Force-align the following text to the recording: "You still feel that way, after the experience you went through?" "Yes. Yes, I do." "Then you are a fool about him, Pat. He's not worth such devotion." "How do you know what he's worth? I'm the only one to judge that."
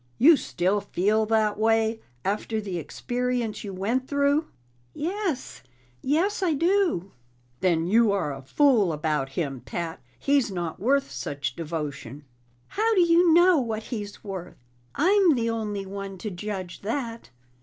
"You 0.17 0.35
still 0.35 0.81
feel 0.81 1.27
that 1.27 1.59
way, 1.59 2.01
after 2.25 2.59
the 2.59 2.79
experience 2.79 3.63
you 3.63 3.71
went 3.71 4.07
through?" 4.07 4.47
"Yes. 4.95 5.61
Yes, 6.01 6.41
I 6.41 6.53
do." 6.55 7.11
"Then 7.59 7.85
you 7.85 8.11
are 8.11 8.33
a 8.33 8.41
fool 8.41 8.93
about 8.93 9.29
him, 9.37 9.61
Pat. 9.63 10.01
He's 10.17 10.49
not 10.49 10.79
worth 10.79 11.11
such 11.11 11.55
devotion." 11.55 12.23
"How 12.69 12.95
do 12.95 13.01
you 13.01 13.31
know 13.31 13.59
what 13.61 13.83
he's 13.93 14.23
worth? 14.23 14.57
I'm 14.95 15.35
the 15.35 15.51
only 15.51 15.85
one 15.85 16.17
to 16.17 16.31
judge 16.31 16.81
that." 16.81 17.29